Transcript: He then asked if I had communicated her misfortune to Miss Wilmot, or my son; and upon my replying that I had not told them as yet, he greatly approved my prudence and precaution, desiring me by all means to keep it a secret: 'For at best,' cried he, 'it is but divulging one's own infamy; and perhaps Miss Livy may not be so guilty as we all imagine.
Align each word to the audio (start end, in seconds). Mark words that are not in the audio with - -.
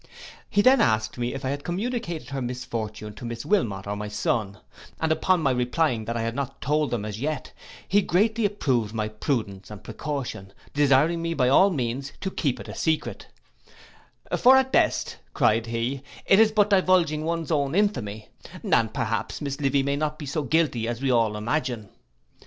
He 0.49 0.63
then 0.63 0.81
asked 0.81 1.19
if 1.19 1.45
I 1.45 1.49
had 1.51 1.63
communicated 1.63 2.29
her 2.29 2.41
misfortune 2.41 3.13
to 3.13 3.23
Miss 3.23 3.45
Wilmot, 3.45 3.85
or 3.85 3.95
my 3.95 4.07
son; 4.07 4.57
and 4.99 5.11
upon 5.11 5.41
my 5.43 5.51
replying 5.51 6.05
that 6.05 6.17
I 6.17 6.23
had 6.23 6.33
not 6.33 6.59
told 6.59 6.89
them 6.89 7.05
as 7.05 7.21
yet, 7.21 7.51
he 7.87 8.01
greatly 8.01 8.43
approved 8.45 8.95
my 8.95 9.09
prudence 9.09 9.69
and 9.69 9.83
precaution, 9.83 10.53
desiring 10.73 11.21
me 11.21 11.35
by 11.35 11.49
all 11.49 11.69
means 11.69 12.13
to 12.21 12.31
keep 12.31 12.59
it 12.59 12.67
a 12.67 12.73
secret: 12.73 13.27
'For 14.35 14.57
at 14.57 14.71
best,' 14.71 15.17
cried 15.35 15.67
he, 15.67 16.01
'it 16.25 16.39
is 16.39 16.51
but 16.51 16.71
divulging 16.71 17.23
one's 17.23 17.51
own 17.51 17.75
infamy; 17.75 18.29
and 18.63 18.91
perhaps 18.91 19.39
Miss 19.39 19.61
Livy 19.61 19.83
may 19.83 19.97
not 19.97 20.17
be 20.17 20.25
so 20.25 20.41
guilty 20.41 20.87
as 20.87 20.99
we 20.99 21.11
all 21.11 21.37
imagine. 21.37 21.89